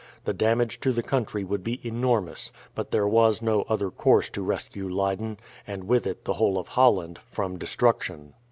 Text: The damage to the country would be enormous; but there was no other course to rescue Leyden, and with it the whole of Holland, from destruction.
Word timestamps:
The 0.25 0.33
damage 0.33 0.79
to 0.79 0.91
the 0.91 1.03
country 1.03 1.43
would 1.43 1.63
be 1.63 1.79
enormous; 1.87 2.51
but 2.73 2.89
there 2.89 3.07
was 3.07 3.39
no 3.39 3.65
other 3.69 3.91
course 3.91 4.31
to 4.31 4.41
rescue 4.41 4.89
Leyden, 4.89 5.37
and 5.67 5.83
with 5.83 6.07
it 6.07 6.25
the 6.25 6.33
whole 6.33 6.57
of 6.57 6.69
Holland, 6.69 7.19
from 7.29 7.59
destruction. 7.59 8.33